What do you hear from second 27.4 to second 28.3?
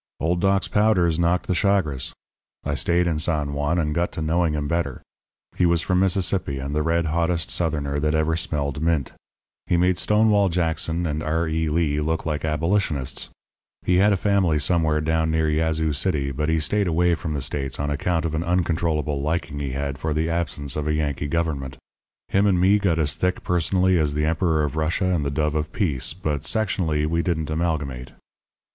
amalgamate.